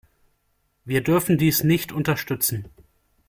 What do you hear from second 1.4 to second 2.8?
nicht unterstützen.